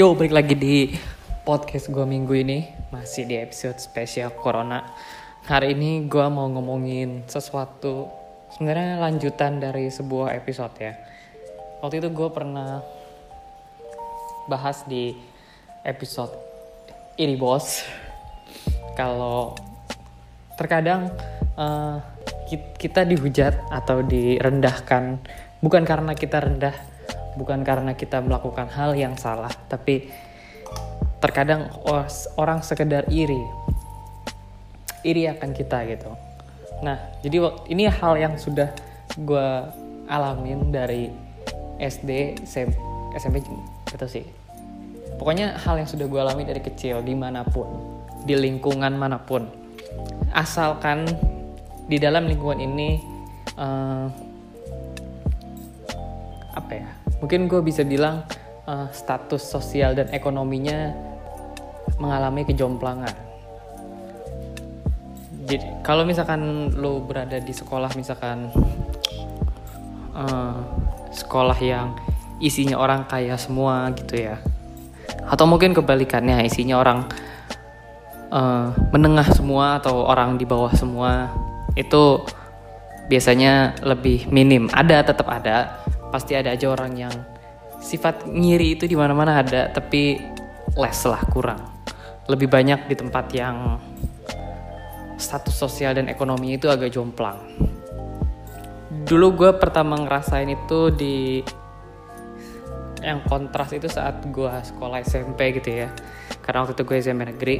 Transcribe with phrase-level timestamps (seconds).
[0.00, 0.96] Yo, balik lagi di
[1.44, 2.64] podcast gue minggu ini.
[2.88, 4.80] Masih di episode spesial Corona.
[5.44, 8.08] Hari ini gue mau ngomongin sesuatu
[8.48, 10.96] Sebenarnya lanjutan dari sebuah episode ya.
[11.84, 12.80] Waktu itu gue pernah
[14.48, 15.12] bahas di
[15.84, 16.32] episode
[17.20, 17.84] ini bos.
[18.96, 19.52] Kalau
[20.56, 21.12] terkadang
[21.60, 22.00] uh,
[22.80, 25.20] kita dihujat atau direndahkan
[25.60, 26.72] Bukan karena kita rendah
[27.38, 30.10] bukan karena kita melakukan hal yang salah tapi
[31.20, 31.68] terkadang
[32.40, 33.40] orang sekedar iri.
[35.04, 36.12] Iri akan kita gitu.
[36.80, 37.36] Nah jadi
[37.68, 38.72] ini hal yang sudah
[39.14, 39.48] gue
[40.08, 41.12] alamin dari
[41.80, 42.76] SD SMP,
[43.16, 43.44] SMP
[43.88, 44.24] gitu sih.
[45.20, 47.68] Pokoknya hal yang sudah gue alami dari kecil di mana pun
[48.24, 49.48] di lingkungan mana pun.
[50.32, 51.04] Asalkan
[51.90, 53.02] di dalam lingkungan ini
[53.58, 54.06] uh,
[56.54, 58.24] apa ya mungkin gue bisa bilang
[58.64, 60.92] uh, status sosial dan ekonominya
[62.00, 63.12] mengalami kejomplangan.
[65.50, 68.48] Jadi kalau misalkan lo berada di sekolah misalkan
[70.14, 70.56] uh,
[71.10, 71.98] sekolah yang
[72.38, 74.38] isinya orang kaya semua gitu ya,
[75.26, 77.04] atau mungkin kebalikannya isinya orang
[78.30, 81.34] uh, menengah semua atau orang di bawah semua
[81.74, 82.22] itu
[83.10, 84.70] biasanya lebih minim.
[84.70, 85.79] Ada tetap ada,
[86.10, 87.14] pasti ada aja orang yang
[87.80, 90.20] sifat ngiri itu di mana-mana ada tapi
[90.76, 91.62] less lah kurang.
[92.28, 93.80] Lebih banyak di tempat yang
[95.16, 97.38] status sosial dan ekonomi itu agak jomplang.
[99.06, 101.40] Dulu gue pertama ngerasain itu di
[103.00, 105.88] yang kontras itu saat gue sekolah SMP gitu ya.
[106.44, 107.56] Karena waktu itu gue SMP negeri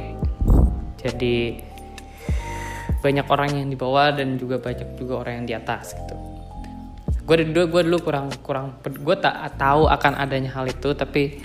[1.01, 1.37] jadi
[3.01, 6.30] banyak orang yang di bawah dan juga banyak juga orang yang di atas gitu
[7.21, 11.37] gue dulu gue dulu kurang kurang gue tak tahu akan adanya hal itu tapi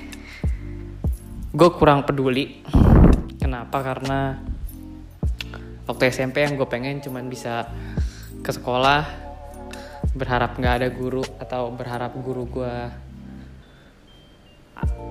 [1.57, 2.61] gue kurang peduli.
[3.41, 3.81] Kenapa?
[3.81, 4.37] Karena
[5.89, 7.73] waktu SMP yang gue pengen cuman bisa
[8.45, 9.09] ke sekolah
[10.13, 12.77] berharap nggak ada guru atau berharap guru gue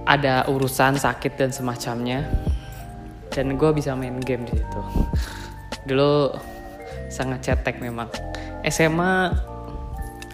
[0.06, 2.30] ada urusan sakit dan semacamnya
[3.34, 4.82] dan gue bisa main game di situ.
[5.90, 6.30] Dulu
[7.10, 8.14] sangat cetek memang.
[8.70, 9.34] SMA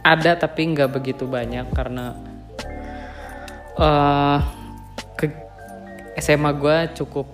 [0.02, 2.18] ada tapi nggak begitu banyak karena
[3.78, 4.40] uh,
[5.14, 5.30] ke
[6.18, 7.28] SMA gue cukup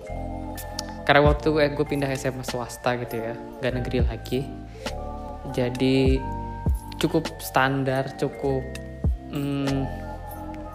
[1.08, 3.32] karena waktu gue, gue pindah SMA swasta gitu ya
[3.64, 4.44] gak negeri lagi.
[5.56, 6.20] Jadi
[7.00, 8.60] cukup standar cukup
[9.32, 9.88] hmm,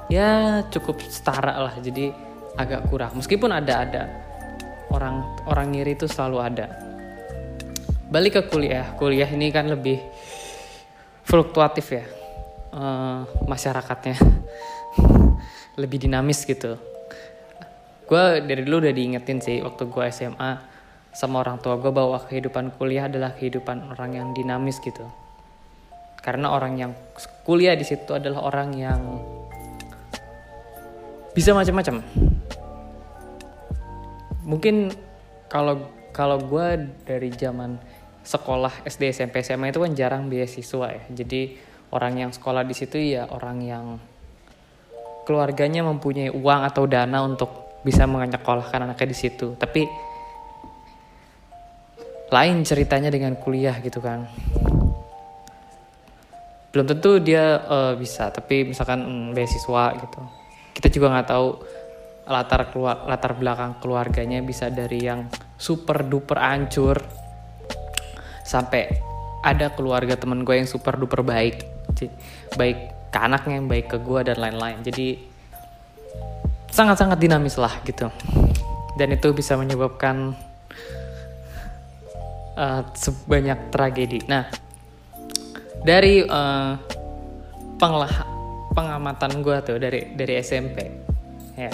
[0.10, 2.10] ya cukup setara lah jadi
[2.58, 3.14] agak kurang.
[3.22, 4.04] Meskipun ada ada.
[4.90, 6.66] Orang orang ngiri itu selalu ada.
[8.10, 8.90] Balik ke kuliah.
[8.98, 10.02] Kuliah ini kan lebih
[11.24, 12.06] fluktuatif ya
[12.74, 14.18] uh, masyarakatnya.
[15.82, 16.78] Lebih dinamis gitu.
[18.04, 20.52] Gue dari dulu udah diingetin sih waktu gue SMA
[21.14, 25.06] sama orang tua gue bahwa kehidupan kuliah adalah kehidupan orang yang dinamis gitu.
[26.20, 26.92] Karena orang yang
[27.44, 29.02] kuliah di situ adalah orang yang
[31.34, 32.06] bisa macam-macam.
[34.44, 34.94] Mungkin
[35.50, 37.82] kalau kalau gue dari zaman
[38.24, 41.04] sekolah SD SMP SMA itu kan jarang beasiswa ya.
[41.12, 41.60] Jadi
[41.92, 43.86] orang yang sekolah di situ ya orang yang
[45.28, 49.60] keluarganya mempunyai uang atau dana untuk bisa menyekolahkan anaknya di situ.
[49.60, 49.84] Tapi
[52.32, 54.26] lain ceritanya dengan kuliah gitu kan.
[56.74, 60.20] Belum tentu dia uh, bisa tapi misalkan mm, beasiswa gitu.
[60.74, 61.48] Kita juga nggak tahu
[62.24, 65.28] latar keluar latar belakang keluarganya bisa dari yang
[65.60, 67.23] super duper ancur
[68.54, 69.02] sampai
[69.42, 71.66] ada keluarga temen gue yang super duper baik
[72.54, 74.82] baik ke anaknya yang baik ke gue dan lain-lain.
[74.86, 75.18] Jadi
[76.70, 78.10] sangat-sangat dinamis lah gitu.
[78.98, 80.38] Dan itu bisa menyebabkan
[82.58, 84.26] uh, sebanyak tragedi.
[84.30, 84.50] Nah
[85.82, 86.78] dari uh,
[88.74, 90.78] pengamatan gue tuh dari dari SMP
[91.58, 91.74] ya.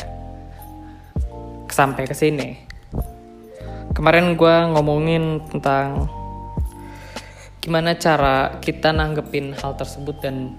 [1.69, 2.67] Sampai ke sini.
[3.95, 6.18] Kemarin gue ngomongin tentang
[7.59, 10.55] gimana cara kita nanggepin hal tersebut dan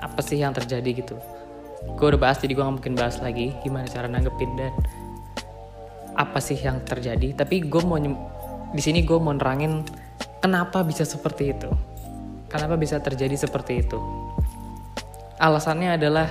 [0.00, 1.16] apa sih yang terjadi gitu?
[1.96, 4.72] Gue udah bahas jadi gue gak mungkin bahas lagi gimana cara nanggepin dan
[6.16, 7.32] apa sih yang terjadi.
[7.32, 7.96] Tapi gue mau
[8.70, 9.84] di sini gue mau nerangin
[10.44, 11.68] kenapa bisa seperti itu.
[12.50, 13.98] Kenapa bisa terjadi seperti itu?
[15.40, 16.28] Alasannya adalah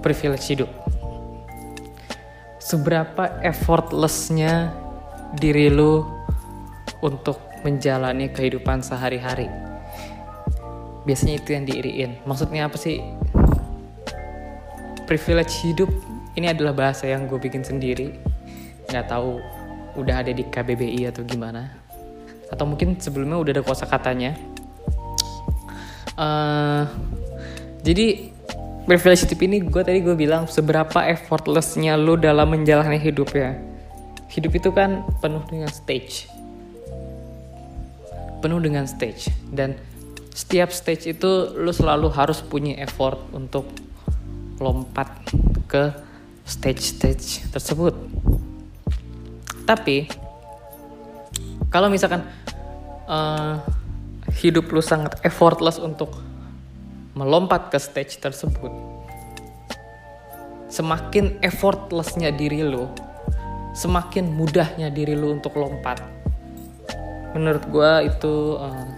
[0.00, 0.70] privilege hidup.
[2.58, 4.72] Seberapa effortlessnya
[5.36, 6.02] diri lu
[7.04, 9.48] untuk menjalani kehidupan sehari-hari.
[11.04, 12.10] Biasanya itu yang diiriin.
[12.24, 13.00] Maksudnya apa sih?
[15.08, 15.90] Privilege hidup
[16.38, 18.14] ini adalah bahasa yang gue bikin sendiri
[18.90, 19.38] nggak tahu
[19.98, 21.70] udah ada di KBBI atau gimana
[22.50, 24.34] atau mungkin sebelumnya udah ada kosa katanya
[26.18, 26.86] uh,
[27.82, 28.30] jadi
[28.86, 33.54] privilege tip ini gue tadi gue bilang seberapa effortlessnya lo dalam menjalani hidup ya
[34.30, 36.30] hidup itu kan penuh dengan stage
[38.40, 39.30] penuh dengan stage.
[39.48, 39.76] Dan
[40.34, 43.68] setiap stage itu lo selalu harus punya effort untuk
[44.60, 45.08] lompat
[45.68, 45.94] ke
[46.44, 47.94] stage-stage tersebut.
[49.64, 50.10] Tapi
[51.70, 52.26] kalau misalkan
[53.06, 53.62] uh,
[54.40, 56.18] hidup lu sangat effortless untuk
[57.14, 58.70] melompat ke stage tersebut
[60.70, 62.86] semakin effortlessnya diri lu
[63.74, 65.98] semakin mudahnya diri lu untuk lompat
[67.36, 68.88] menurut gue itu uh,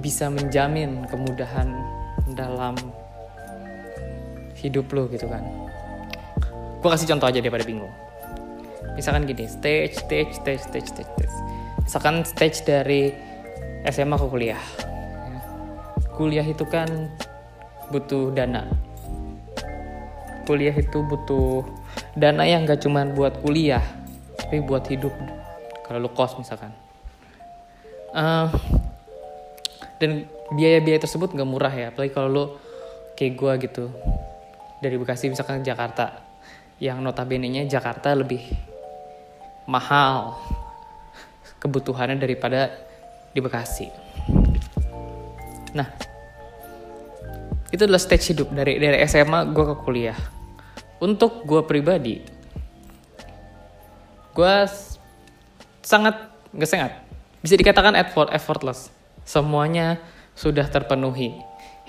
[0.00, 1.68] bisa menjamin kemudahan
[2.32, 2.78] dalam
[4.56, 5.42] hidup lu gitu kan.
[6.80, 7.92] Gue kasih contoh aja daripada bingung.
[8.96, 11.34] Misalkan gini stage stage stage stage stage, stage.
[11.80, 13.12] misalkan stage dari
[13.88, 14.62] SMA ke kuliah
[16.20, 17.08] kuliah itu kan
[17.88, 18.68] butuh dana.
[20.44, 21.64] Kuliah itu butuh
[22.12, 23.80] dana yang gak cuma buat kuliah
[24.36, 25.16] tapi buat hidup
[25.90, 26.70] kalau lu kos misalkan
[28.14, 28.46] uh,
[29.98, 32.44] dan biaya-biaya tersebut gak murah ya apalagi kalau lu
[33.18, 33.84] kayak gue gitu
[34.78, 36.22] dari Bekasi misalkan Jakarta
[36.78, 38.40] yang notabene-nya Jakarta lebih
[39.66, 40.38] mahal
[41.60, 42.72] kebutuhannya daripada
[43.30, 43.86] di Bekasi.
[45.76, 45.86] Nah,
[47.70, 50.18] itu adalah stage hidup dari dari SMA gue ke kuliah.
[51.04, 52.20] Untuk gue pribadi,
[54.32, 54.54] gue
[55.90, 56.92] sangat gak sangat
[57.42, 58.94] bisa dikatakan effort effortless.
[59.26, 59.98] Semuanya
[60.38, 61.34] sudah terpenuhi.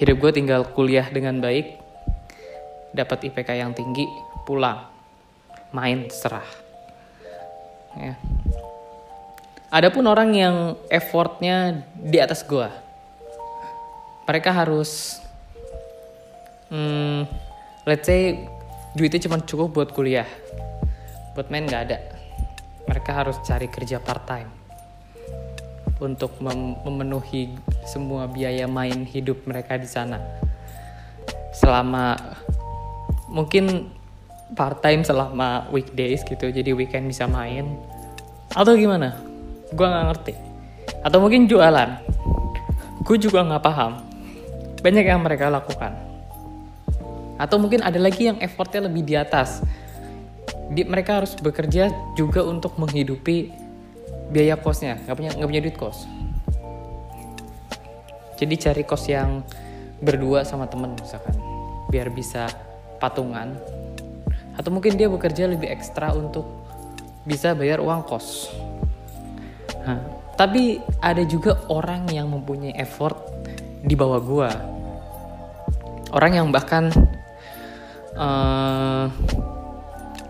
[0.02, 1.78] Hidup gue tinggal kuliah dengan baik,
[2.98, 4.10] dapat IPK yang tinggi,
[4.50, 4.90] pulang,
[5.70, 6.72] main serah
[7.98, 8.16] ya.
[9.72, 10.56] Adapun orang yang
[10.92, 12.68] effortnya di atas gua,
[14.28, 15.24] mereka harus,
[16.68, 17.24] hmm,
[17.88, 18.36] let's say
[19.00, 20.28] duitnya cuma cukup buat kuliah,
[21.40, 22.21] buat main nggak ada.
[22.90, 24.62] Mereka harus cari kerja part time
[26.02, 27.54] untuk mem memenuhi
[27.86, 30.18] semua biaya main hidup mereka di sana.
[31.54, 32.18] Selama
[33.30, 33.94] mungkin
[34.58, 37.78] part time selama weekdays gitu jadi weekend bisa main.
[38.52, 39.16] Atau gimana?
[39.72, 40.34] Gue nggak ngerti.
[41.06, 42.02] Atau mungkin jualan.
[43.06, 44.02] Gue juga nggak paham.
[44.82, 45.94] Banyak yang mereka lakukan.
[47.38, 49.62] Atau mungkin ada lagi yang effortnya lebih di atas
[50.72, 53.52] di, mereka harus bekerja juga untuk menghidupi
[54.32, 56.08] biaya kosnya nggak punya nggak punya duit kos
[58.40, 59.44] jadi cari kos yang
[60.02, 61.36] berdua sama temen misalkan
[61.92, 62.48] biar bisa
[62.98, 63.54] patungan
[64.56, 66.48] atau mungkin dia bekerja lebih ekstra untuk
[67.26, 68.50] bisa bayar uang kos.
[69.86, 70.00] Nah,
[70.38, 73.18] tapi ada juga orang yang mempunyai effort
[73.82, 74.52] di bawah gua.
[76.12, 76.92] Orang yang bahkan
[78.18, 79.08] uh,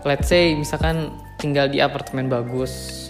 [0.02, 3.08] let's say misalkan tinggal di apartemen bagus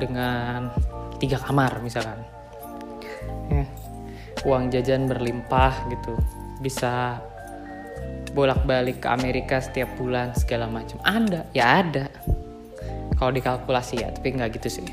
[0.00, 0.72] dengan
[1.20, 2.20] tiga kamar misalkan.
[3.52, 3.66] Ya,
[4.48, 6.16] uang jajan berlimpah gitu.
[6.60, 7.20] Bisa
[8.32, 10.96] bolak-balik ke Amerika setiap bulan segala macam.
[11.04, 12.06] Ada ya ada.
[13.20, 14.86] Kalau dikalkulasi ya tapi nggak gitu sih.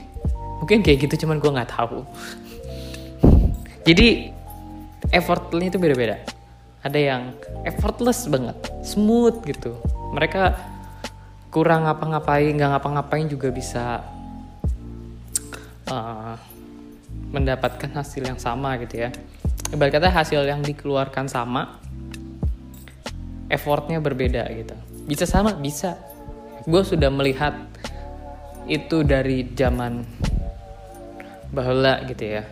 [0.60, 2.04] Mungkin kayak gitu cuman gue nggak tahu.
[3.88, 4.36] Jadi
[5.16, 6.20] effortnya itu beda-beda.
[6.84, 7.22] Ada yang
[7.64, 9.80] effortless banget smooth gitu.
[10.12, 10.56] Mereka
[11.48, 14.04] kurang ngapa-ngapain nggak ngapa-ngapain juga bisa
[15.88, 16.36] uh,
[17.32, 19.10] mendapatkan hasil yang sama gitu ya.
[19.72, 21.80] Ibarat kata hasil yang dikeluarkan sama
[23.52, 24.76] effortnya berbeda gitu.
[25.08, 26.00] Bisa sama bisa.
[26.68, 27.56] Gue sudah melihat
[28.68, 30.04] itu dari zaman
[31.52, 32.44] bahula gitu ya.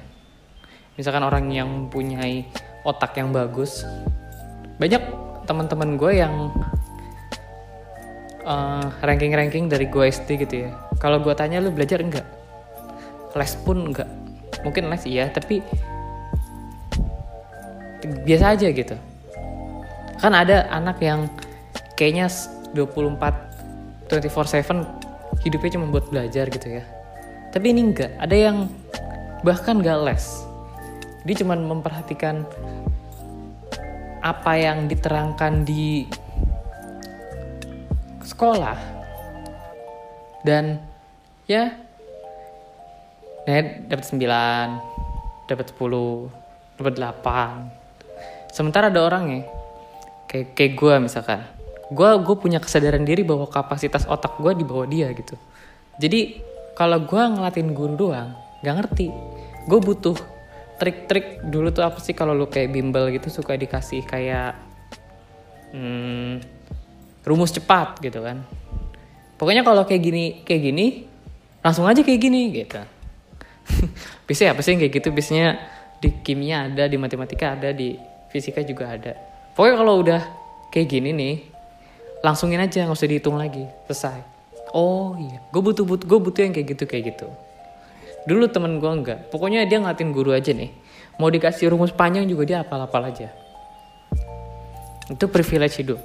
[0.96, 2.48] Misalkan orang yang mempunyai
[2.88, 3.84] otak yang bagus
[4.80, 5.04] banyak
[5.48, 6.52] teman-teman gue yang
[8.46, 10.72] uh, ranking-ranking dari gue SD gitu ya.
[11.02, 12.24] Kalau gue tanya lu belajar enggak?
[13.36, 14.08] Les pun enggak.
[14.64, 15.60] Mungkin les iya tapi
[18.24, 18.96] biasa aja gitu.
[20.22, 21.28] Kan ada anak yang
[21.98, 22.30] kayaknya
[22.72, 26.84] 24 24/7 hidupnya cuma buat belajar gitu ya.
[27.52, 28.14] Tapi ini enggak.
[28.22, 28.58] Ada yang
[29.42, 30.26] bahkan gak les.
[31.26, 32.46] Dia cuma memperhatikan
[34.26, 36.10] apa yang diterangkan di
[38.26, 38.78] sekolah.
[40.46, 40.82] Dan
[41.46, 41.74] ya
[43.46, 47.86] net dapat 9 dapat 10 dapat 8
[48.50, 49.42] sementara ada orang ya
[50.26, 51.42] kayak kayak gue misalkan.
[51.94, 55.38] Gue gue punya kesadaran diri bahwa kapasitas otak gue di bawah dia gitu.
[56.02, 56.42] Jadi
[56.74, 58.34] kalau gue ngelatin guru doang
[58.66, 59.08] nggak ngerti.
[59.70, 60.18] Gue butuh
[60.76, 64.60] trik-trik dulu tuh apa sih kalau lu kayak bimbel gitu suka dikasih kayak
[65.72, 66.44] hmm,
[67.26, 68.46] rumus cepat gitu kan.
[69.36, 70.86] Pokoknya kalau kayak gini kayak gini
[71.66, 72.80] langsung aja kayak gini gitu.
[74.30, 75.10] Biasanya apa sih kayak gitu?
[75.12, 75.58] Biasanya
[76.00, 77.98] di kimia ada di matematika ada di
[78.30, 79.18] fisika juga ada.
[79.58, 80.22] Pokoknya kalau udah
[80.70, 81.36] kayak gini nih
[82.22, 84.22] langsungin aja nggak usah dihitung lagi selesai.
[84.72, 87.28] Oh iya gue butuh butuh gue butuh yang kayak gitu kayak gitu.
[88.30, 90.70] Dulu temen gue enggak pokoknya dia ngatin guru aja nih.
[91.18, 93.34] Mau dikasih rumus panjang juga dia apal-apal aja.
[95.10, 96.02] Itu privilege hidup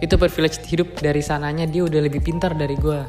[0.00, 3.00] itu privilege hidup dari sananya dia udah lebih pintar dari gue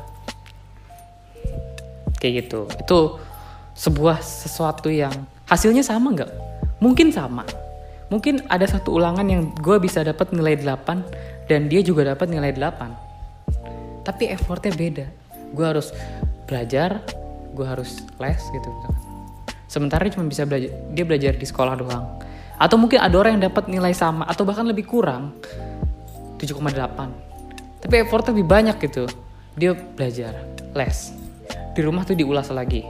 [2.19, 2.67] kayak gitu.
[2.77, 3.17] Itu
[3.74, 5.12] sebuah sesuatu yang
[5.48, 6.31] hasilnya sama nggak?
[6.83, 7.48] Mungkin sama.
[8.12, 12.51] Mungkin ada satu ulangan yang gue bisa dapat nilai 8 dan dia juga dapat nilai
[12.51, 15.07] 8 tapi effortnya beda.
[15.55, 15.95] Gue harus
[16.43, 17.00] belajar
[17.51, 18.69] gue harus les gitu
[19.67, 22.03] sementara dia cuma bisa belajar dia belajar di sekolah doang.
[22.60, 25.31] Atau mungkin ada orang yang dapat nilai sama atau bahkan lebih kurang
[26.41, 27.31] 7,8
[27.81, 29.10] tapi effortnya lebih banyak gitu.
[29.57, 30.38] Dia belajar
[30.77, 31.12] les.
[31.74, 32.86] Di rumah tuh diulas lagi.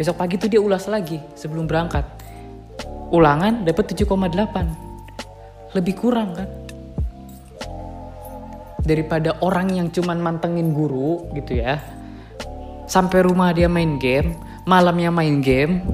[0.00, 2.02] Besok pagi tuh dia ulas lagi sebelum berangkat.
[3.12, 6.48] Ulangan dapat 7,8 lebih kurang kan?
[8.82, 11.76] Daripada orang yang cuman mantengin guru gitu ya.
[12.88, 14.32] Sampai rumah dia main game
[14.64, 15.84] malamnya main game.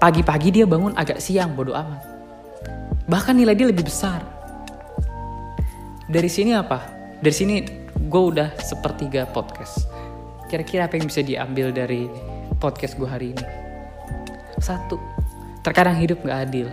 [0.00, 2.02] Pagi-pagi dia bangun agak siang bodoh amat.
[3.06, 4.39] Bahkan nilai dia lebih besar
[6.10, 6.90] dari sini apa?
[7.22, 7.62] Dari sini
[7.94, 9.86] gue udah sepertiga podcast.
[10.50, 12.10] Kira-kira apa yang bisa diambil dari
[12.58, 13.46] podcast gue hari ini?
[14.58, 14.98] Satu
[15.62, 16.66] terkadang hidup gak adil.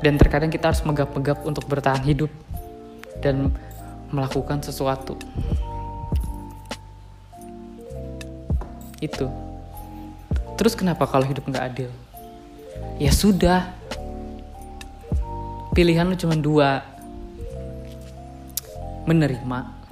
[0.00, 2.32] Dan terkadang kita harus megap-megap untuk bertahan hidup
[3.20, 3.52] dan
[4.08, 5.20] melakukan sesuatu.
[9.04, 9.28] Itu.
[10.56, 11.92] Terus kenapa kalau hidup gak adil?
[12.96, 13.68] Ya sudah.
[15.76, 16.93] Pilihan lu cuma dua
[19.04, 19.84] menerima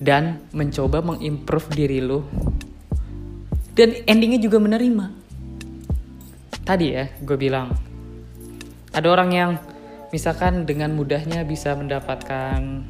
[0.00, 2.20] dan mencoba mengimprove diri lu.
[3.74, 5.10] Dan endingnya juga menerima.
[6.64, 7.74] Tadi ya gue bilang
[8.94, 9.50] ada orang yang
[10.14, 12.86] misalkan dengan mudahnya bisa mendapatkan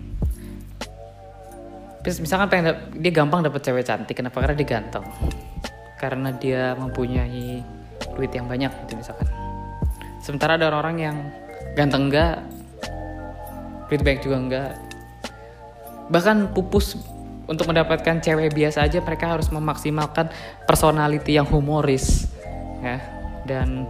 [2.05, 4.45] misalkan pengen dia gampang dapat cewek cantik kenapa?
[4.45, 5.07] Karena dia ganteng.
[5.97, 7.65] Karena dia mempunyai
[8.13, 9.25] duit yang banyak gitu misalkan.
[10.21, 11.17] Sementara ada orang-orang yang
[11.73, 12.45] ganteng enggak
[13.89, 14.73] duit banyak juga enggak.
[16.09, 17.01] Bahkan pupus
[17.45, 20.33] untuk mendapatkan cewek biasa aja mereka harus memaksimalkan
[20.65, 22.29] personality yang humoris
[22.81, 23.01] ya.
[23.45, 23.85] Dan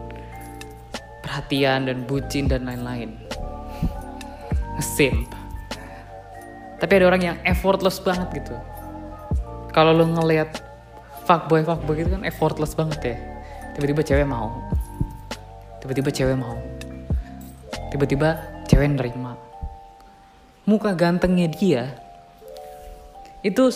[1.22, 3.14] perhatian dan bucin dan lain-lain.
[4.82, 5.44] Simp
[6.84, 8.52] tapi ada orang yang effortless banget gitu.
[9.72, 10.60] Kalau lo ngelihat
[11.24, 13.16] fuckboy fuckboy gitu kan effortless banget ya.
[13.72, 14.52] Tiba-tiba cewek mau.
[15.80, 16.60] Tiba-tiba cewek mau.
[17.88, 18.36] Tiba-tiba
[18.68, 19.33] cewek nerima
[20.64, 21.84] muka gantengnya dia
[23.44, 23.68] itu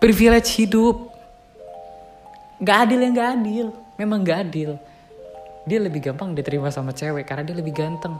[0.00, 1.12] privilege hidup.
[2.56, 3.66] Gak adil yang gak adil
[4.00, 4.80] memang gak adil.
[5.68, 8.16] Dia lebih gampang diterima sama cewek karena dia lebih ganteng.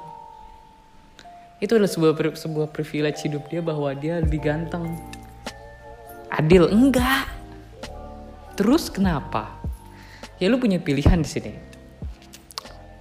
[1.56, 4.92] Itu adalah sebuah sebuah privilege hidup dia bahwa dia lebih ganteng.
[6.28, 6.68] Adil?
[6.68, 7.32] Enggak
[8.60, 9.56] terus kenapa?
[10.36, 11.52] Ya lu punya pilihan di sini.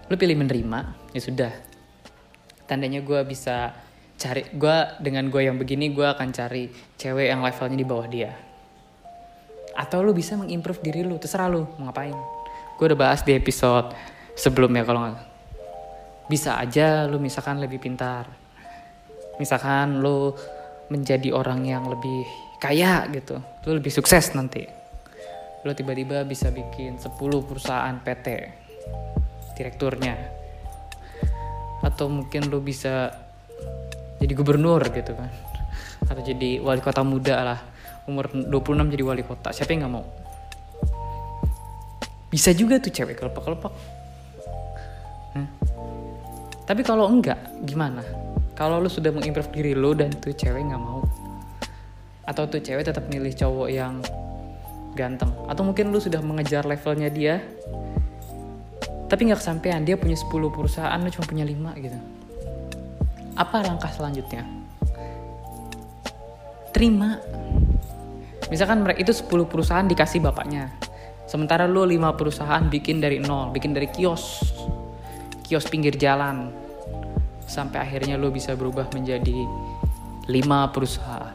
[0.07, 1.51] Lu pilih menerima ya sudah
[2.65, 3.73] tandanya gue bisa
[4.15, 8.31] cari gue dengan gue yang begini gue akan cari cewek yang levelnya di bawah dia.
[9.75, 12.15] Atau lu bisa mengimprove diri lu terserah lu mau ngapain.
[12.79, 13.91] Gue udah bahas di episode
[14.35, 15.19] sebelumnya kalau nggak
[16.25, 18.25] bisa aja lu misalkan lebih pintar.
[19.37, 20.31] Misalkan lu
[20.87, 22.23] menjadi orang yang lebih
[22.61, 24.63] kaya gitu lu lebih sukses nanti.
[25.65, 28.27] Lu tiba-tiba bisa bikin 10 perusahaan PT
[29.57, 30.44] direkturnya
[31.85, 33.13] atau mungkin lu bisa
[34.17, 35.29] jadi gubernur gitu kan.
[36.09, 37.59] Atau jadi wali kota muda lah.
[38.09, 39.53] Umur 26 jadi wali kota.
[39.53, 40.05] Siapa yang nggak mau?
[42.33, 43.73] Bisa juga tuh cewek kelopak-kelopak.
[45.35, 45.51] Hmm.
[46.63, 47.35] tapi kalau enggak
[47.67, 47.99] gimana?
[48.55, 51.03] Kalau lu sudah mengimprove diri lu dan tuh cewek nggak mau.
[52.25, 53.99] Atau tuh cewek tetap milih cowok yang
[54.95, 55.29] ganteng.
[55.45, 57.43] Atau mungkin lu sudah mengejar levelnya dia
[59.05, 59.81] tapi nggak kesampaian.
[59.85, 61.99] Dia punya 10 perusahaan lu cuma punya 5 gitu.
[63.37, 64.43] Apa langkah selanjutnya?
[66.73, 67.21] Terima.
[68.49, 70.71] Misalkan mereka itu 10 perusahaan dikasih bapaknya.
[71.25, 74.45] sementara lu lima perusahaan bikin dari nol bikin dari kios.
[75.41, 76.53] Kios pinggir jalan.
[77.49, 79.33] Sampai akhirnya lu bisa berubah menjadi
[80.29, 81.33] lima perusahaan.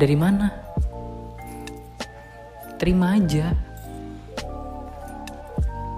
[0.00, 0.48] Dari mana?
[2.80, 3.69] Terima aja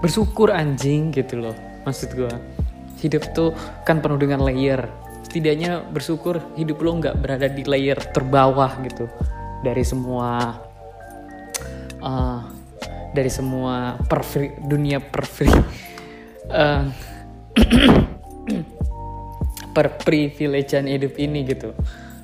[0.03, 1.55] bersyukur anjing gitu loh
[1.87, 2.33] maksud gue
[3.03, 3.51] hidup tuh
[3.83, 4.87] kan penuh dengan layer.
[5.27, 9.11] Setidaknya bersyukur hidup lo nggak berada di layer terbawah gitu.
[9.59, 10.55] Dari semua
[11.99, 12.39] uh,
[13.11, 15.51] dari semua perfri, dunia perfri
[16.49, 16.87] uh,
[19.75, 21.75] perprivilegean hidup ini gitu.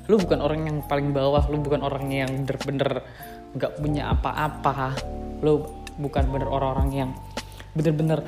[0.08, 3.04] Lu bukan orang yang paling bawah lu bukan orang yang bener-bener
[3.52, 4.96] nggak punya apa-apa.
[5.44, 5.60] Lu
[6.00, 7.10] bukan bener orang-orang yang
[7.76, 8.24] bener-bener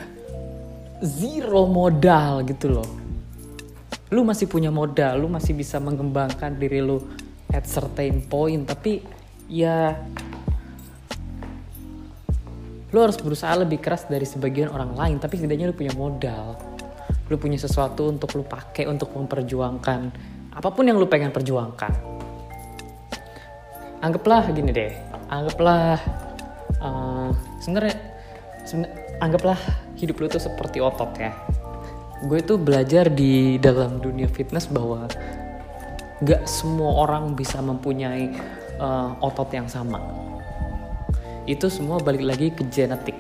[1.03, 2.89] zero modal gitu loh.
[4.13, 7.01] Lu masih punya modal lu masih bisa mengembangkan diri lu
[7.53, 9.03] at certain point tapi
[9.49, 9.97] ya
[12.93, 16.61] lu harus berusaha lebih keras dari sebagian orang lain tapi setidaknya lu punya modal.
[17.31, 20.01] Lu punya sesuatu untuk lu pakai untuk memperjuangkan
[20.53, 21.93] apa pun yang lu pengen perjuangkan.
[24.03, 25.97] Anggaplah gini deh anggaplah
[26.85, 27.33] uh,
[27.65, 27.97] sebenarnya
[29.23, 29.55] anggaplah
[29.95, 31.31] hidup lu tuh seperti otot ya.
[32.27, 35.07] Gue itu belajar di dalam dunia fitness bahwa
[36.27, 38.35] gak semua orang bisa mempunyai
[38.83, 40.03] uh, otot yang sama.
[41.47, 43.17] Itu semua balik lagi ke genetik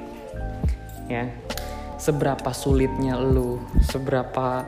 [1.06, 1.30] ya.
[2.02, 4.66] Seberapa sulitnya lu seberapa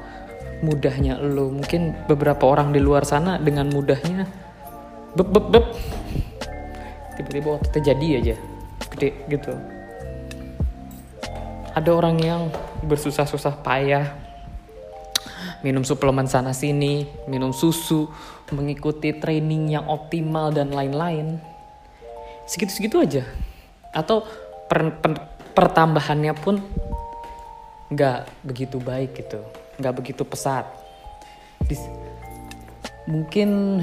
[0.63, 1.51] mudahnya lu.
[1.51, 4.45] Mungkin beberapa orang di luar sana dengan mudahnya
[5.15, 5.67] beb beb beb
[7.15, 8.37] tiba-tiba ototnya jadi aja
[8.91, 9.55] gede gitu
[11.75, 12.43] ada orang yang
[12.87, 14.15] bersusah-susah payah
[15.65, 18.07] minum suplemen sana sini, minum susu,
[18.53, 21.41] mengikuti training yang optimal dan lain-lain.
[22.45, 23.25] Segitu-segitu aja.
[23.91, 24.29] Atau
[24.69, 25.13] per, per,
[25.57, 26.61] pertambahannya pun
[27.89, 29.41] nggak begitu baik gitu,
[29.81, 30.69] nggak begitu pesat.
[31.65, 31.81] Dis,
[33.09, 33.81] mungkin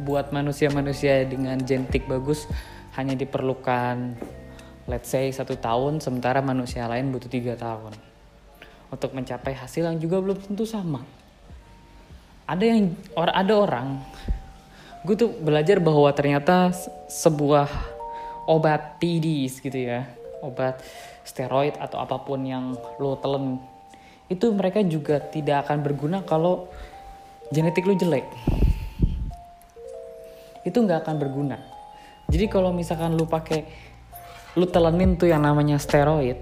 [0.00, 2.48] buat manusia-manusia dengan genetik bagus
[2.96, 4.16] hanya diperlukan
[4.92, 7.96] let's say satu tahun sementara manusia lain butuh tiga tahun.
[8.92, 11.00] Untuk mencapai hasil yang juga belum tentu sama.
[12.44, 13.88] Ada yang or, ada orang
[15.02, 16.70] gue tuh belajar bahwa ternyata
[17.10, 17.66] sebuah
[18.46, 20.06] obat TDs gitu ya
[20.46, 20.78] obat
[21.26, 23.58] steroid atau apa pun yang lo telan
[24.30, 26.70] itu mereka juga tidak akan berguna kalau
[27.52, 28.24] genetik lo jelek.
[30.62, 31.58] Itu nggak akan berguna.
[32.32, 33.91] Jadi kalau misalkan lo pakai
[34.52, 36.36] lu telenin tuh yang namanya steroid.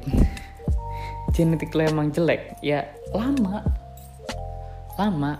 [1.30, 2.58] Genetik lu emang jelek.
[2.58, 3.62] Ya lama.
[4.98, 5.32] Lama.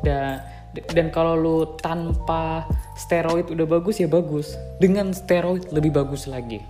[0.00, 0.40] Dan
[0.72, 2.64] dan kalau lu tanpa
[2.96, 4.56] steroid udah bagus ya bagus.
[4.80, 6.64] Dengan steroid lebih bagus lagi.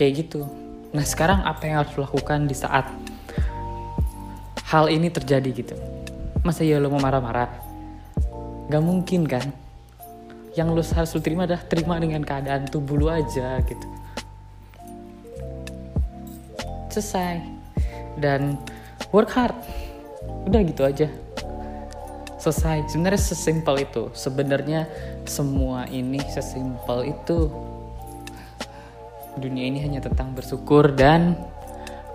[0.00, 0.48] Kayak gitu.
[0.96, 2.88] Nah sekarang apa yang harus lakukan di saat
[4.64, 5.76] hal ini terjadi gitu?
[6.40, 7.52] Masa ya lu mau marah-marah?
[8.72, 9.52] Gak mungkin kan
[10.58, 13.86] yang lu harus lu terima adalah terima dengan keadaan tubuh lu aja gitu.
[16.90, 17.38] Selesai.
[18.18, 18.58] Dan
[19.14, 19.54] work hard.
[20.50, 21.06] Udah gitu aja.
[22.42, 22.90] Selesai.
[22.90, 24.10] Sebenarnya sesimpel itu.
[24.10, 24.90] Sebenarnya
[25.22, 27.46] semua ini sesimpel itu.
[29.38, 31.38] Dunia ini hanya tentang bersyukur dan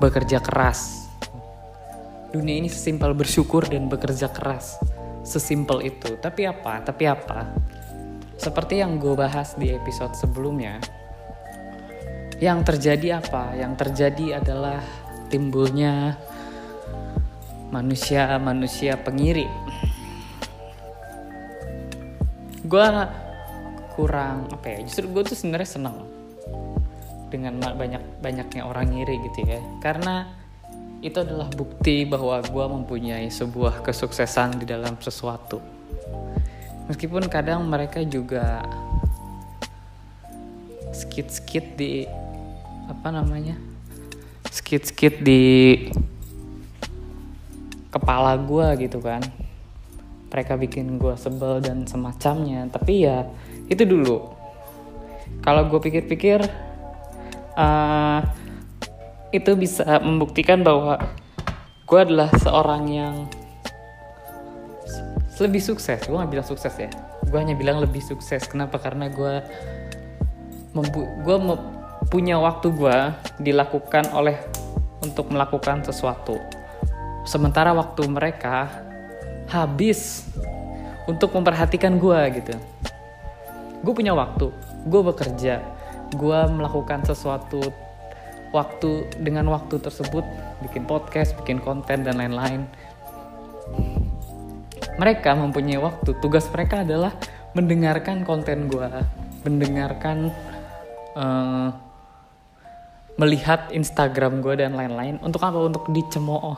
[0.04, 1.08] bekerja keras.
[2.36, 4.76] Dunia ini sesimpel bersyukur dan bekerja keras.
[5.24, 6.20] Sesimpel itu.
[6.20, 6.84] Tapi apa?
[6.84, 7.48] Tapi apa
[8.36, 10.80] seperti yang gue bahas di episode sebelumnya,
[12.44, 13.56] yang terjadi apa?
[13.56, 14.84] Yang terjadi adalah
[15.32, 16.20] timbulnya
[17.72, 19.48] manusia-manusia pengiri.
[22.66, 22.86] Gue
[23.96, 24.80] kurang apa ya?
[24.84, 25.98] Justru gue tuh sebenarnya seneng
[27.32, 30.30] dengan banyak banyaknya orang ngiri gitu ya, karena
[31.04, 35.60] itu adalah bukti bahwa gue mempunyai sebuah kesuksesan di dalam sesuatu
[36.88, 38.64] meskipun kadang mereka juga
[40.96, 42.08] skit-skit di
[42.86, 43.58] apa namanya
[44.56, 45.44] skit-skit di
[47.96, 49.24] kepala gue gitu kan.
[50.32, 52.68] Mereka bikin gue sebel dan semacamnya.
[52.68, 53.24] Tapi ya
[53.72, 54.36] itu dulu.
[55.40, 56.44] Kalau gue pikir-pikir
[57.56, 58.20] uh,
[59.32, 61.00] itu bisa membuktikan bahwa
[61.88, 63.16] gue adalah seorang yang
[65.42, 66.00] lebih sukses.
[66.06, 66.90] Gue gak bilang sukses ya.
[67.28, 68.46] Gue hanya bilang lebih sukses.
[68.48, 68.80] Kenapa?
[68.80, 69.44] Karena gue
[71.24, 71.38] gue
[72.12, 72.98] punya waktu gue
[73.40, 74.36] dilakukan oleh
[75.04, 76.40] untuk melakukan sesuatu.
[77.26, 78.70] Sementara waktu mereka
[79.50, 80.28] habis
[81.08, 82.56] untuk memperhatikan gue gitu.
[83.82, 84.52] Gue punya waktu.
[84.86, 85.62] Gue bekerja.
[86.14, 87.62] Gue melakukan sesuatu
[88.56, 90.24] waktu dengan waktu tersebut
[90.64, 92.64] bikin podcast bikin konten dan lain-lain
[94.96, 96.16] mereka mempunyai waktu.
[96.20, 97.16] Tugas mereka adalah
[97.56, 98.88] mendengarkan konten gue
[99.46, 100.34] mendengarkan
[101.14, 101.70] uh,
[103.16, 105.22] melihat Instagram gue dan lain-lain.
[105.22, 105.56] Untuk apa?
[105.56, 106.58] Untuk dicemooh.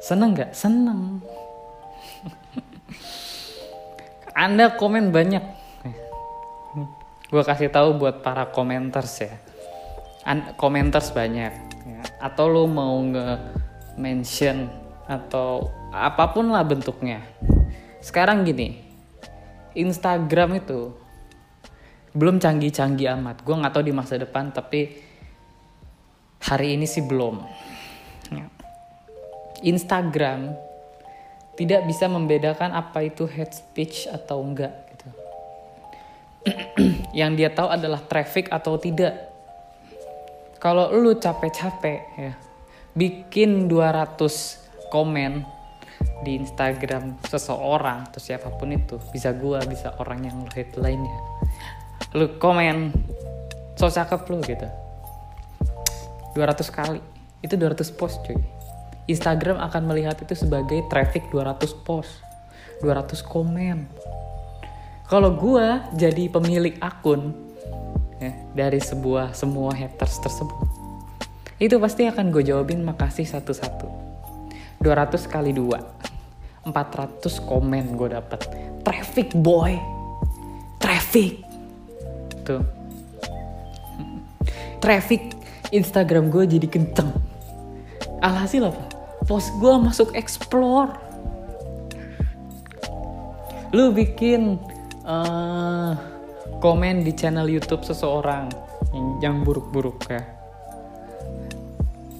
[0.00, 0.50] Seneng nggak?
[0.56, 1.20] Seneng.
[4.34, 5.44] Anda komen banyak.
[7.30, 9.34] Gue kasih tahu buat para komenters ya.
[10.56, 11.52] Komenters banyak.
[11.84, 12.00] Ya.
[12.16, 13.36] atau lo mau nge
[14.00, 14.72] mention
[15.04, 17.20] atau apa pun lah bentuknya
[18.00, 18.84] sekarang gini
[19.74, 20.94] Instagram itu
[22.14, 23.42] belum canggih-canggih amat.
[23.42, 25.02] Gue nggak tahu di masa depan, tapi
[26.46, 27.42] hari ini sih belum.
[28.30, 28.46] Ya.
[29.66, 30.54] Instagram
[31.58, 35.08] tidak bisa membedakan apa itu hate speech atau enggak gitu.
[37.18, 39.34] Yang dia tahu adalah traffic atau tidak.
[40.62, 42.32] Kalau lu capek-capek ya,
[42.94, 44.63] bikin 200
[44.94, 45.42] komen
[46.22, 51.18] di Instagram seseorang atau siapa pun itu, bisa gua, bisa orang yang lu hate lainnya.
[52.14, 52.94] Lu komen
[53.74, 54.70] so cakep lu gitu.
[56.38, 57.02] 200 kali.
[57.42, 58.38] Itu 200 post cuy.
[59.10, 62.22] Instagram akan melihat itu sebagai traffic 200 post
[62.80, 63.90] 200 komen.
[65.10, 65.66] Kalau gue
[65.98, 67.36] jadi pemilik akun
[68.16, 70.64] ya, dari sebuah semua haters tersebut
[71.62, 74.03] itu pasti akan gue jawabin makasih satu-satu
[74.84, 78.40] 200 kali 2 400 komen gue dapat
[78.84, 79.80] traffic boy.
[80.76, 81.40] Traffic.
[82.36, 82.60] Gitu
[84.84, 85.32] traffic
[85.72, 87.08] Instagram gue jadi kenceng.
[88.20, 88.84] Alhasil apa?
[89.24, 90.92] Post gue masuk explore.
[93.72, 94.60] Lu bikin
[95.08, 95.96] uh,
[96.60, 98.52] komen di channel YouTube seseorang
[99.24, 100.20] yang buruk-buruk ya.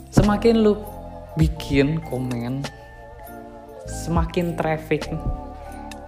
[0.09, 0.81] Semakin lu
[1.35, 2.62] bikin komen
[3.85, 5.11] semakin traffic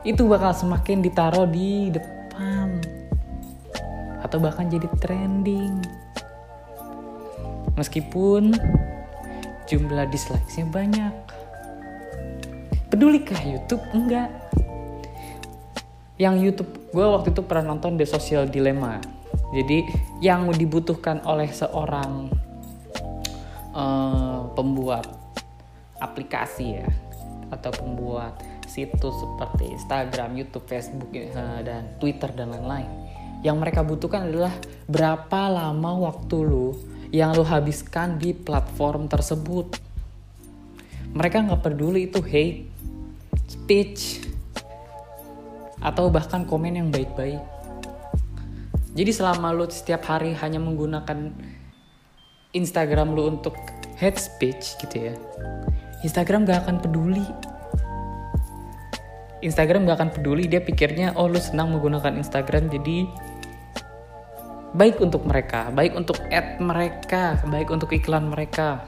[0.07, 2.79] itu bakal semakin ditaruh di depan
[4.23, 5.83] atau bahkan jadi trending.
[7.75, 8.55] Meskipun
[9.67, 11.15] jumlah dislike-nya banyak.
[12.89, 13.83] Pedulikah YouTube?
[13.93, 14.31] Enggak.
[16.17, 19.03] Yang YouTube, gue waktu itu pernah nonton The Social Dilemma.
[19.53, 19.85] Jadi
[20.25, 22.33] yang dibutuhkan oleh seorang
[23.77, 25.16] uh, pembuat
[26.03, 26.89] aplikasi ya
[27.47, 32.91] atau pembuat situs seperti Instagram, YouTube, Facebook, uh, dan Twitter dan lain-lain
[33.47, 34.51] yang mereka butuhkan adalah
[34.91, 36.75] berapa lama waktu lu
[37.15, 39.79] yang lu habiskan di platform tersebut.
[41.15, 42.67] Mereka nggak peduli itu hate,
[43.47, 44.27] speech,
[45.79, 47.41] atau bahkan komen yang baik-baik.
[48.97, 51.31] Jadi selama lu setiap hari hanya menggunakan
[52.57, 53.55] Instagram lu untuk
[53.97, 55.15] hate speech gitu ya,
[56.05, 57.25] Instagram gak akan peduli.
[59.45, 63.09] Instagram gak akan peduli, dia pikirnya oh lu senang menggunakan Instagram jadi
[64.77, 68.85] baik untuk mereka, baik untuk ad mereka, baik untuk iklan mereka.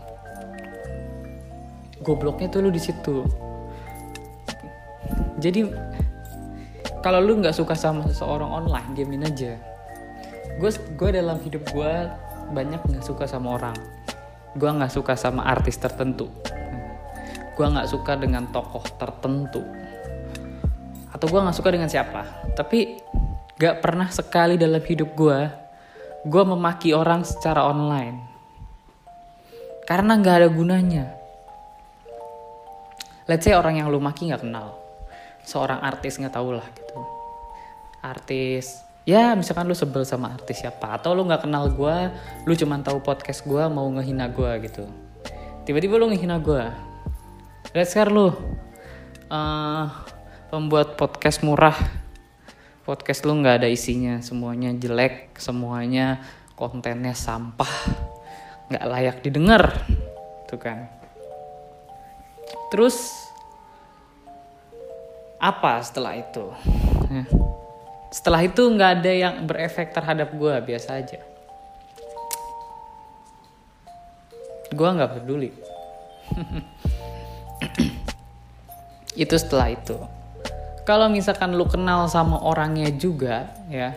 [2.04, 3.24] Gobloknya tuh lu di situ.
[5.40, 5.64] Jadi
[7.00, 9.56] kalau lu nggak suka sama seseorang online, diamin aja.
[10.60, 11.94] Gue gue dalam hidup gue
[12.52, 13.76] banyak nggak suka sama orang.
[14.56, 16.30] Gue nggak suka sama artis tertentu.
[17.58, 19.66] Gue nggak suka dengan tokoh tertentu.
[21.10, 22.24] Atau gue nggak suka dengan siapa.
[22.54, 23.00] Tapi
[23.58, 25.38] gak pernah sekali dalam hidup gue
[26.22, 28.22] gue memaki orang secara online
[29.82, 31.04] karena nggak ada gunanya
[33.26, 34.78] let's say orang yang lu maki nggak kenal
[35.42, 37.02] seorang artis nggak tau lah gitu
[37.98, 38.78] artis
[39.08, 42.12] ya misalkan lu sebel sama artis siapa atau lu nggak kenal gue
[42.44, 44.84] lu cuma tahu podcast gue mau ngehina gue gitu.
[45.64, 46.88] Tiba-tiba lu ngehina gue
[47.72, 48.32] let's say lu.
[49.28, 49.88] Uh,
[50.48, 51.76] pembuat podcast murah.
[52.84, 56.24] Podcast lu nggak ada isinya semuanya jelek semuanya
[56.56, 57.72] kontennya sampah.
[58.72, 59.64] Nggak layak didengar.
[60.48, 60.88] Tuh kan.
[62.72, 63.24] Terus
[65.40, 66.52] apa setelah itu?
[67.08, 67.47] Ya.
[68.08, 71.20] Setelah itu nggak ada yang berefek terhadap gue biasa aja.
[74.72, 75.52] Gue nggak peduli.
[79.18, 79.98] Itu setelah itu.
[80.86, 83.90] Kalau misalkan lu kenal sama orangnya juga ya.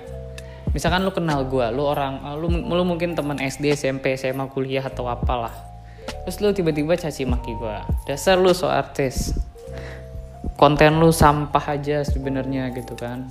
[0.73, 5.05] Misalkan lu kenal gue lu orang lu, lu mungkin teman SD SMP SMA kuliah atau
[5.05, 5.53] apalah.
[6.25, 7.77] Terus lu tiba-tiba caci maki gue
[8.09, 9.37] dasar lu so artis.
[10.57, 13.29] Konten lu sampah aja sebenarnya gitu kan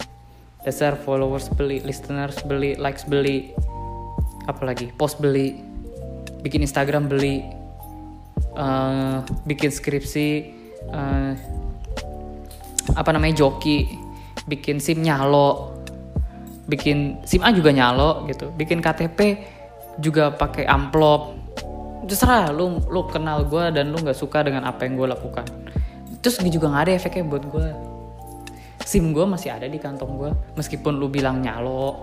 [0.64, 3.53] dasar followers beli listeners beli likes beli
[4.49, 5.61] apalagi post beli
[6.44, 7.44] bikin Instagram beli
[8.57, 10.29] uh, bikin skripsi
[10.92, 11.33] uh,
[12.96, 13.87] apa namanya joki
[14.49, 15.77] bikin sim nyalo
[16.66, 19.40] bikin sim A juga nyalo gitu bikin KTP
[20.01, 21.37] juga pakai amplop.
[22.09, 25.46] Terserah lu lu kenal gue dan lu nggak suka dengan apa yang gue lakukan.
[26.25, 27.68] Terus juga nggak ada efeknya buat gue
[28.90, 32.03] SIM gue masih ada di kantong gue meskipun lu bilang nyalo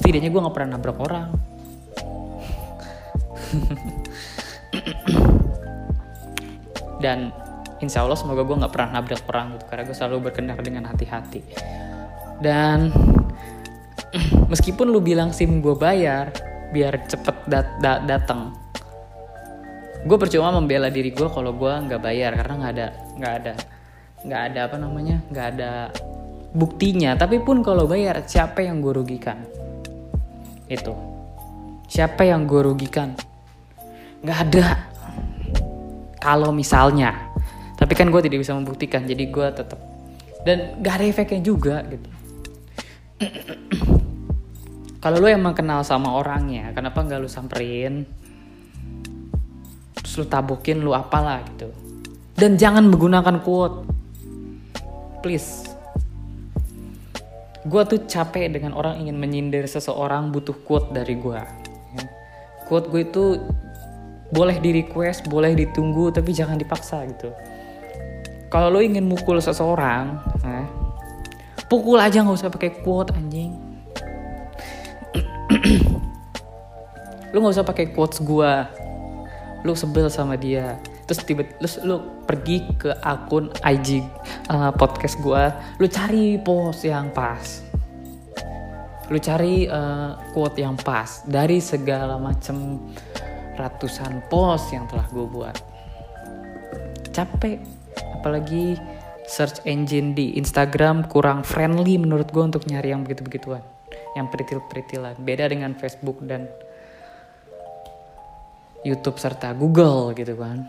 [0.00, 1.28] setidaknya gue nggak pernah nabrak orang.
[7.04, 7.28] Dan
[7.84, 11.44] insya Allah semoga gue nggak pernah nabrak orang gitu karena gue selalu berkendara dengan hati-hati.
[12.40, 12.88] Dan
[14.52, 16.32] meskipun lu bilang sim gue bayar
[16.72, 18.56] biar cepet dat dat datang
[20.04, 23.77] gue percuma membela diri gue kalau gue nggak bayar karena nggak ada nggak ada
[24.24, 25.72] nggak ada apa namanya nggak ada
[26.54, 27.14] buktinya.
[27.14, 29.42] Tapi pun kalau bayar siapa yang gue rugikan?
[30.66, 30.94] Itu.
[31.88, 33.14] Siapa yang gue rugikan?
[34.24, 34.66] Nggak ada.
[36.18, 37.14] Kalau misalnya.
[37.78, 39.78] Tapi kan gue tidak bisa membuktikan jadi gue tetap
[40.42, 42.08] dan gak ada efeknya juga gitu.
[45.02, 48.02] Kalau lo emang kenal sama orangnya kenapa nggak lo samperin?
[49.94, 51.70] Terus lo tabukin lo apalah gitu.
[52.38, 53.97] Dan jangan menggunakan quote
[55.20, 55.66] please.
[57.66, 61.36] Gue tuh capek dengan orang ingin menyindir seseorang butuh quote dari gue
[61.98, 62.04] ya.
[62.64, 63.24] quote gue itu
[64.28, 67.34] boleh di request boleh ditunggu tapi jangan dipaksa gitu.
[68.48, 70.66] Kalau lo ingin mukul seseorang eh,
[71.68, 73.52] pukul aja nggak usah pakai quote anjing.
[77.32, 78.70] Lu nggak usah pakai quotes gua.
[79.66, 81.96] Lu sebel sama dia terus tiba lu, lu
[82.28, 84.04] pergi ke akun IG
[84.52, 85.56] uh, podcast gua.
[85.80, 87.64] Lu cari post yang pas.
[89.08, 92.76] Lu cari uh, quote yang pas dari segala macam
[93.56, 95.56] ratusan post yang telah gue buat.
[97.16, 97.56] Capek.
[98.20, 98.76] Apalagi
[99.24, 103.64] search engine di Instagram kurang friendly menurut gue untuk nyari yang begitu-begituan.
[104.12, 105.16] Yang peritil-peritilan.
[105.24, 106.52] Beda dengan Facebook dan
[108.84, 110.68] YouTube serta Google gitu kan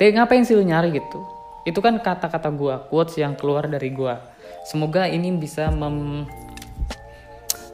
[0.00, 1.20] Deh ngapain sih lu nyari gitu?
[1.68, 4.14] Itu kan kata-kata gue quotes yang keluar dari gue
[4.64, 6.26] semoga ini bisa mem,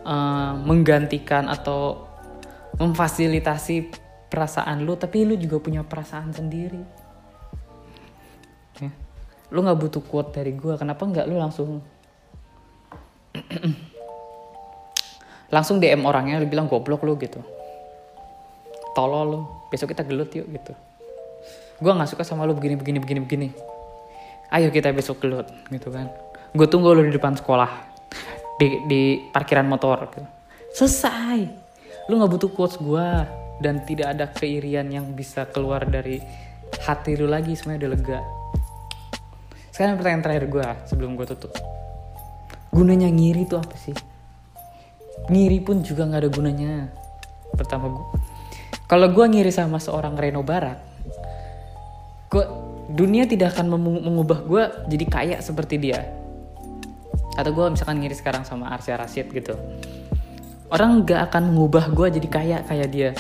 [0.07, 2.07] uh, menggantikan atau
[2.77, 3.91] memfasilitasi
[4.29, 6.83] perasaan lu tapi lu juga punya perasaan sendiri.
[8.77, 8.93] Ya.
[9.49, 11.81] lu nggak butuh quote dari gue kenapa nggak lu langsung
[15.55, 17.41] langsung DM orangnya lu bilang goblok lu gitu.
[18.93, 20.73] Tolol lu besok kita gelut yuk gitu.
[21.77, 23.49] Gue nggak suka sama lu begini begini begini begini.
[24.55, 26.09] Ayo kita besok gelut gitu kan.
[26.57, 27.69] Gue tunggu lu di depan sekolah
[28.57, 29.01] di di
[29.31, 30.25] parkiran motor gitu.
[30.77, 31.41] selesai.
[32.09, 33.09] Lu nggak butuh quotes gue
[33.61, 36.21] dan tidak ada keirian yang bisa keluar dari
[36.85, 38.21] hati lu lagi semuanya udah lega.
[39.73, 41.53] Sekarang pertanyaan terakhir gue sebelum gue tutup.
[42.73, 43.97] Gunanya ngiri itu apa sih?
[45.29, 46.73] Ngiri pun juga nggak ada gunanya.
[47.57, 47.89] Pertama
[48.87, 50.79] kalau gue ngiri sama seorang Reno Barat
[52.27, 52.45] gue
[52.91, 56.07] dunia tidak akan mengubah gue jadi kaya seperti dia.
[57.37, 59.55] Atau gue misalkan ngiri sekarang sama Arsya Rashid gitu.
[60.67, 63.11] Orang gak akan mengubah gue jadi kaya kayak dia.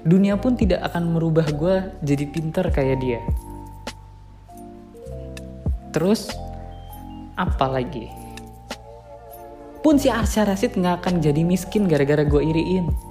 [0.00, 3.20] Dunia pun tidak akan merubah gue jadi pinter kayak dia.
[5.92, 6.32] Terus
[7.36, 8.08] apa lagi?
[9.80, 13.09] Pun si Arsya Rashid nggak akan jadi miskin gara-gara gue iriin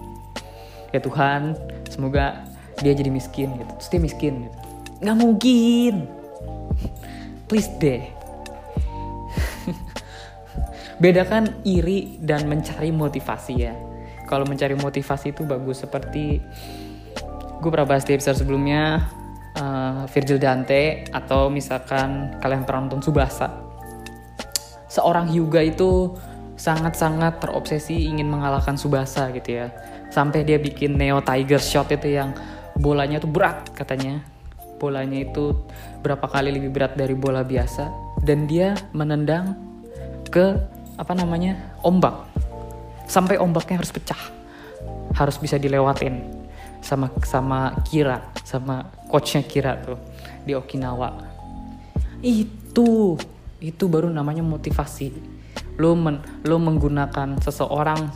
[0.90, 1.54] ya Tuhan
[1.90, 2.46] semoga
[2.80, 3.72] dia jadi miskin gitu.
[3.80, 4.58] Terus dia miskin gitu.
[5.04, 5.94] Nggak mungkin.
[7.50, 8.04] Please deh.
[11.04, 13.74] Bedakan iri dan mencari motivasi ya.
[14.30, 16.38] Kalau mencari motivasi itu bagus seperti
[17.60, 19.10] gue pernah bahas di episode sebelumnya
[19.60, 23.52] uh, Virgil Dante atau misalkan kalian pernah nonton Subasa.
[24.90, 26.16] Seorang Hyuga itu
[26.60, 29.72] sangat-sangat terobsesi ingin mengalahkan Subasa gitu ya.
[30.12, 32.36] Sampai dia bikin Neo Tiger Shot itu yang
[32.76, 34.20] bolanya tuh berat katanya.
[34.76, 35.56] Bolanya itu
[36.04, 37.88] berapa kali lebih berat dari bola biasa
[38.28, 39.56] dan dia menendang
[40.28, 40.60] ke
[41.00, 41.80] apa namanya?
[41.80, 42.28] ombak.
[43.08, 44.20] Sampai ombaknya harus pecah.
[45.16, 46.22] Harus bisa dilewatin
[46.84, 50.00] sama sama Kira, sama coachnya Kira tuh
[50.44, 51.16] di Okinawa.
[52.20, 53.16] Itu
[53.60, 55.39] itu baru namanya motivasi
[55.80, 58.12] lo men, lo menggunakan seseorang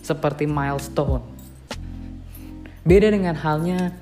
[0.00, 1.22] seperti milestone.
[2.82, 3.94] Beda dengan halnya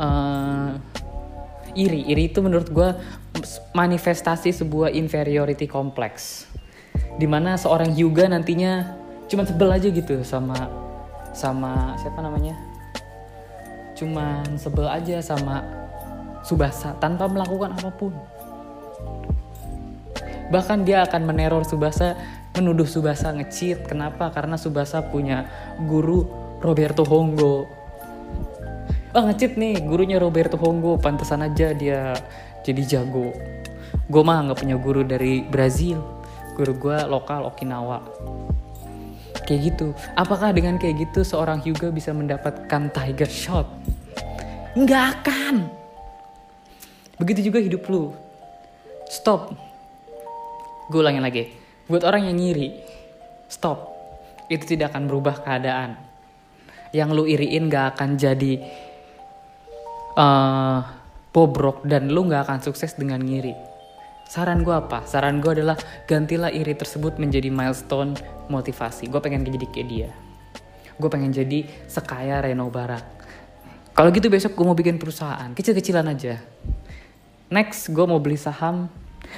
[0.00, 0.78] uh,
[1.76, 2.06] iri.
[2.08, 2.90] Iri itu menurut gue
[3.74, 6.46] manifestasi sebuah inferiority complex.
[7.18, 8.96] Di mana seorang Hyuga nantinya
[9.28, 10.56] cuma sebel aja gitu sama
[11.34, 12.56] sama siapa namanya?
[13.98, 15.66] Cuman sebel aja sama
[16.46, 18.14] Subasa tanpa melakukan apa pun
[20.48, 22.16] bahkan dia akan meneror Subasa
[22.56, 24.32] menuduh Subasa ngecit kenapa?
[24.32, 25.46] Karena Subasa punya
[25.84, 26.26] guru
[26.58, 27.68] Roberto Hongo.
[29.16, 30.96] Oh ngecit nih gurunya Roberto Hongo.
[31.00, 32.16] Pantesan aja dia
[32.64, 33.32] jadi jago.
[34.08, 36.00] Gue mah nggak punya guru dari Brazil.
[36.56, 38.02] Guru gue lokal Okinawa.
[39.46, 39.86] Kayak gitu.
[40.12, 43.68] Apakah dengan kayak gitu seorang Hyuga bisa mendapatkan tiger shot?
[44.76, 45.72] Nggak akan.
[47.16, 48.12] Begitu juga hidup lu.
[49.08, 49.67] Stop
[50.88, 51.52] gue ulangin lagi.
[51.88, 52.68] Buat orang yang ngiri
[53.48, 53.96] stop.
[54.48, 56.00] Itu tidak akan berubah keadaan.
[56.96, 58.64] Yang lu iriin gak akan jadi
[60.16, 60.80] uh,
[61.32, 63.68] bobrok dan lu gak akan sukses dengan ngiri
[64.28, 65.08] saran gue apa?
[65.08, 65.74] Saran gue adalah
[66.04, 68.12] gantilah iri tersebut menjadi milestone
[68.52, 69.08] motivasi.
[69.08, 70.10] Gue pengen jadi kayak dia.
[71.00, 73.16] Gue pengen jadi sekaya Reno Barak.
[73.96, 75.48] Kalau gitu besok gue mau bikin perusahaan.
[75.56, 76.38] Kecil-kecilan aja.
[77.48, 78.92] Next gue mau beli saham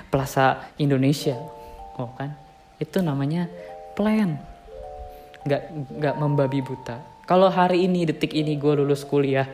[0.09, 1.37] Plaza Indonesia.
[1.97, 2.35] Oh kan?
[2.81, 3.47] Itu namanya
[3.95, 4.41] plan.
[5.45, 5.63] Nggak
[5.97, 7.01] nggak membabi buta.
[7.29, 9.47] Kalau hari ini detik ini gue lulus kuliah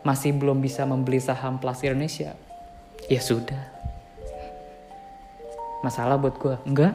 [0.00, 2.32] masih belum bisa membeli saham Plaza Indonesia
[3.08, 3.60] ya sudah.
[5.84, 6.92] Masalah buat gue enggak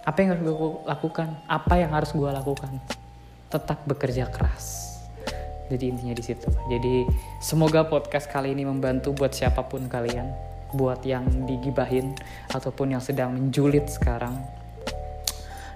[0.00, 1.28] apa yang harus gue lakukan?
[1.46, 2.72] Apa yang harus gue lakukan?
[3.52, 4.96] Tetap bekerja keras.
[5.70, 6.50] Jadi intinya di situ.
[6.66, 7.06] Jadi
[7.38, 12.14] semoga podcast kali ini membantu buat siapa pun kalian buat yang digibahin
[12.50, 14.38] ataupun yang sedang menjulit sekarang.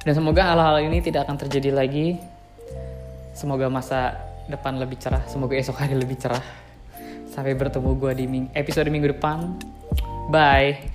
[0.04, 2.20] Dan semoga hal-hal ini tidak akan terjadi lagi.
[3.33, 6.44] Semoga masa depan lebih cerah semoga esok hari lebih cerah.
[7.33, 9.59] Sampai bertemu gue di episode minggu depan.
[10.30, 10.93] Bye